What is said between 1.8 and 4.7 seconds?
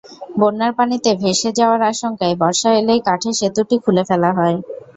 আশঙ্কায় বর্ষা এলেই কাঠের সেতুটি খুলে ফেলা হয়।